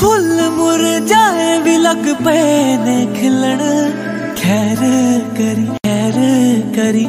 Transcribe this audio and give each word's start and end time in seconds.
ਫੁੱਲ 0.00 0.48
ਮੁਰਝਾਏ 0.50 1.58
ਵੀ 1.58 1.76
ਲੱਗ 1.76 2.04
ਪਏ 2.24 2.76
ਨੇ 2.76 2.96
ਖਿਲਣ 3.14 3.62
ਖੈਰ 4.42 4.76
ਕਰੀ 5.36 5.66
ਖੈਰ 5.86 6.12
ਕਰੀ। 6.76 7.08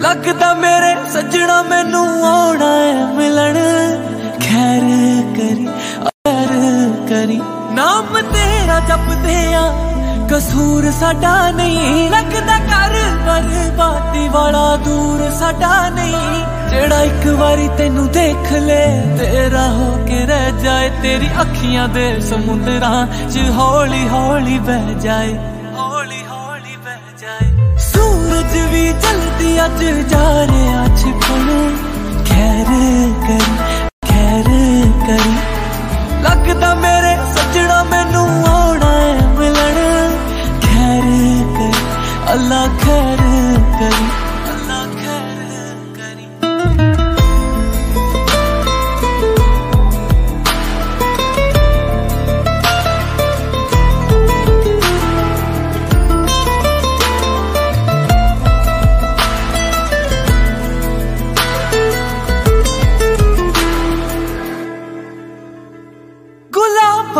ਲੱਗਦਾ 0.00 0.54
ਮੇਰੇ 0.54 0.94
ਸੱਜਣਾ 1.12 1.62
ਮੈਨੂੰ 1.62 2.26
ਆਉਣਾ 2.26 2.78
ਹੈ 2.78 3.06
ਮਿਲਣ। 3.12 3.54
ਖੈਰ 4.40 4.80
ਕਰੀ 5.36 5.68
ਖੈਰ 6.04 6.54
ਕਰੀ। 7.08 7.40
ਨਾਮ 7.72 8.20
ਤੇਰਾ 8.20 8.80
ਜਪਦੇ 8.80 9.54
ਆ, 9.54 9.72
ਕਸੂਰ 10.30 10.90
ਸਾਡਾ 10.90 11.50
ਨਹੀਂ। 11.50 12.10
ਲੱਗਦਾ 12.10 12.58
ਕਰ 12.58 12.94
ਬਰਬਾਦੀ 13.26 14.28
ਵਾਲਾ 14.28 14.76
ਦੂਰ 14.76 15.30
ਸਾਡਾ 15.30 15.88
ਨਹੀਂ। 15.88 16.44
ਜਿਹੜਾ 16.70 17.02
ਇੱਕ 17.02 17.26
ਵਾਰੀ 17.26 17.68
ਤੈਨੂੰ 17.78 18.08
ਦੇਖ 18.08 18.52
ਲੈ, 18.52 19.16
ਤੇਰਾ 19.18 19.68
ਹੋ 19.68 20.04
ਕੇ 20.08 20.26
ਰਹਿ 20.26 20.52
ਜਾਏ। 20.52 20.90
ਤੇਰੀ 21.02 21.28
ਅੱਖੀਆਂ 21.40 21.88
ਦੇ 21.88 22.20
ਸਮੁੰਦਰਾਂ 22.20 23.06
'ਚ 23.30 23.38
ਹੌਲੀ 23.50 24.08
ਹੌਲੀ 24.08 24.58
ਵਹਿ 24.58 24.94
ਜਾਏ। 25.00 25.38
ਵੀ 28.72 28.88
ਜਲਦੀ 28.88 29.64
ਅੱਜ 29.64 29.84
ਜਾ 30.10 30.46
ਰਿਹਾ 30.52 30.96
ਛਿਪਣ 30.96 31.76
ਖੈਰ 32.24 32.66
ਕਰੀ 33.26 33.56
ਖੈਰ 34.08 34.44
ਕਰੀ। 35.06 35.36
ਲੱਗਦਾ 36.22 36.74
ਮੇਰੇ 36.74 37.16
ਸੱਜਣਾ 37.34 37.82
ਮੈਨੂੰ 37.84 38.26
ਆਉਣਾ 38.46 38.90
ਹੈ 38.90 39.26
ਮਿਲਣ। 39.38 40.16
ਖੈਰ 40.60 41.02
ਕਰੀ, 41.56 41.72
ਅੱਲਾ 42.32 42.66
ਖੈਰ 42.84 43.16
ਕਰੀ। 43.80 44.27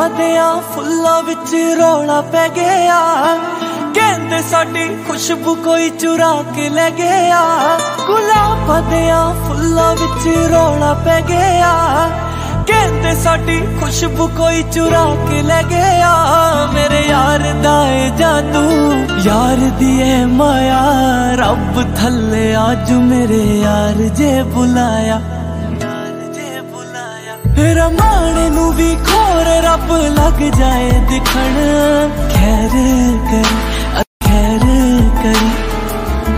ਗੁਲਾਬਾਂ 0.08 0.16
ਦੇ 0.16 0.36
ਆ 0.36 0.60
ਫੁੱਲਾਂ 0.74 1.22
ਵਿੱਚ 1.22 1.54
ਰੌਲਾ 1.80 2.20
ਪੈ 2.20 2.48
ਗਿਆ। 2.48 3.00
ਕਹਿੰਦੇ 3.94 4.42
ਸਾਡੀ 4.50 4.88
ਖੁਸ਼ਬੂ 5.08 5.54
ਕੋਈ 5.54 5.90
ਚੁਰਾ 5.90 6.44
ਕੇ 6.56 6.68
ਲੈ 6.68 6.90
ਗਿਆ। 6.90 7.42
ਗੁਲਾਬਾਂ 8.06 8.82
ਦੇ 8.82 9.10
ਆ 9.10 9.34
ਫੁੱਲਾਂ 9.48 9.96
ਵਿੱਚ 9.96 10.38
ਰੌਲਾ 10.52 10.94
ਪੈ 10.94 11.20
ਗਿਆ। 11.20 11.72
ਕਹਿੰਦੇ 12.66 13.14
ਸਾਡੀ 13.14 13.60
ਖੁਸ਼ਬੂ 13.80 14.28
ਕੋਈ 14.28 14.62
ਚੁਰਾ 14.62 15.16
ਕੇ 15.30 15.42
ਲੈ 15.42 15.62
ਗਿਆ। 15.62 16.14
ਮੇਰੇ 16.74 17.06
ਯਾਰ 17.08 17.38
ਦਾ 17.38 17.88
ਏ 17.88 18.10
ਜਾਦੂ, 18.10 18.92
ਯਾਰ 19.24 19.56
ਦੀ 19.56 20.00
ਏ 20.00 20.24
ਮਾਇਆ। 20.24 20.82
ਰੱਬ 21.34 21.96
ਥੱਲੇ 21.96 22.56
ਅੱਜ 22.72 22.92
ਮੇਰੇ 22.92 23.60
ਯਾਰ 23.60 23.94
ਜੇ 23.94 24.42
ਬੁਲਾਇਆ 24.42 24.42
ਯਾਰ 24.42 24.42
ਜੇ 24.42 24.42
ਬੁਲਾਇਆ। 24.42 25.20
ਰਮਾਣੇ 27.46 28.50
ਨੂੰ 28.50 28.72
ਵੀ 28.72 28.96
ਖੋਰ 28.96 29.44
ਰੱਬ 29.44 29.92
ਲੱਗ 29.92 30.42
ਜਾਏ 30.58 30.90
ਦਿਖਣ। 30.90 31.54
ਖੈਰ 32.34 32.68
ਕਰੀ 33.30 33.42
ਅ 34.00 34.02
ਖੈਰ 34.24 34.64
ਕਰੀ। 35.22 35.50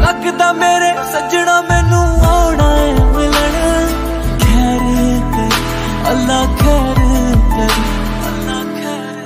ਲੱਗਦਾ 0.01 0.53
ਮੇਰੇ 0.53 0.93
ਸੱਜਣਾ 1.13 1.61
ਮੈਨੂੰ 1.61 2.25
ਆਉਣਾ 2.25 2.77
ਹੈ 2.77 3.05
ਮਿਲਣ। 3.05 3.87
ਖੈਰ 4.39 4.79
ਕਰੀ, 5.35 5.63
ਅੱਲਾ 6.11 6.45
ਖੈਰ 6.61 6.95
ਕਰੀ, 7.57 7.83
ਅੱਲਾ 8.27 8.63
ਖੈਰ 8.81 9.23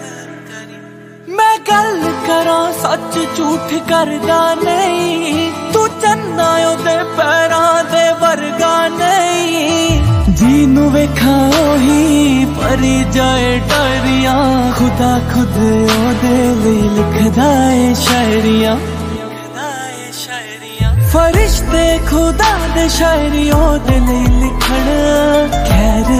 ਕਰੀ। 0.48 1.32
ਮੈਂ 1.34 1.58
ਗੱਲ 1.58 2.12
ਕਰਾਂ 2.26 2.72
ਸੱਚ 2.72 3.18
ਝੂਠ 3.36 3.74
ਕਰਦਾ 3.90 4.54
ਨਹੀਂ। 4.54 5.52
ਤੂੰ 5.72 5.88
ਚੰਨਾ 6.02 6.68
ਉਹਦੇ 6.68 7.04
ਪੈਰਾਂ 7.16 7.84
ਦੇ 7.84 8.12
ਵਰਗਾ 8.12 8.88
ਨਹੀਂ। 8.88 9.23
ਜੀ 10.74 10.80
ਨੂੰ 10.80 10.90
ਵੇਖਾਂ 10.92 11.40
ਉਹੀ 11.60 12.44
ਪਰੀ 12.56 13.04
ਜਾਏ 13.12 13.58
ਡਰੀਆਂ 13.68 14.72
ਖੁਦਾ 14.72 15.18
ਖੁਦ 15.32 15.56
ਉਹਦੇ 15.58 16.38
ਲਈ 16.54 16.88
ਲਿਖਦਾ 16.96 17.48
ਏ 17.72 17.92
ਸ਼ਾਇਰੀਆਂ 17.94 18.74
ਲਿਖਦਾ 18.76 19.68
ਏ 19.90 20.10
ਸ਼ਾਇਰੀਆਂ 20.12 20.92
ਫਰਿਸ਼ਤੇ 21.12 21.86
ਖੁਦਾ 22.08 22.52
ਦੇ 22.74 22.88
ਸ਼ਾਇਰੀ 22.88 23.50
ਉਹਦੇ 23.50 23.98
ਲਈ 24.00 24.26
ਲਿਖਣ 24.40 24.88
ਖੈਰ 25.68 26.13